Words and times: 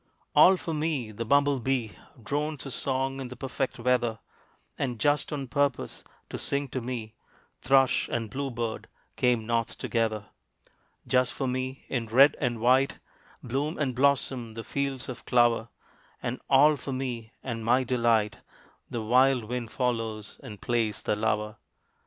All 0.35 0.57
for 0.57 0.73
me 0.73 1.11
the 1.11 1.25
bumble 1.25 1.59
bee 1.59 1.91
Drones 2.23 2.63
his 2.63 2.73
song 2.73 3.19
in 3.19 3.27
the 3.27 3.35
perfect 3.35 3.77
weather; 3.77 4.17
And, 4.75 4.97
just 4.99 5.31
on 5.31 5.47
purpose 5.47 6.03
to 6.31 6.39
sing 6.39 6.69
to 6.69 6.81
me, 6.81 7.13
Thrush 7.61 8.09
and 8.11 8.27
blue 8.31 8.49
bird 8.49 8.87
came 9.15 9.45
North 9.45 9.77
together. 9.77 10.25
Just 11.05 11.33
for 11.33 11.45
me, 11.45 11.85
in 11.87 12.07
red 12.07 12.35
and 12.41 12.59
white, 12.59 12.97
Bloom 13.43 13.77
and 13.77 13.93
blossom 13.93 14.55
the 14.55 14.63
fields 14.63 15.07
of 15.07 15.23
clover; 15.27 15.69
And 16.19 16.41
all 16.49 16.77
for 16.77 16.91
me 16.93 17.33
and 17.43 17.63
my 17.63 17.83
delight 17.83 18.39
The 18.89 19.03
wild 19.03 19.43
Wind 19.43 19.69
follows 19.71 20.39
and 20.41 20.59
plays 20.59 21.03
the 21.03 21.15
lover. 21.15 21.57